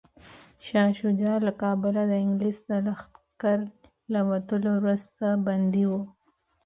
[0.67, 3.59] شاه شجاع له کابله د انګلیس د لښکر
[4.13, 5.91] له وتلو وروسته بندي و.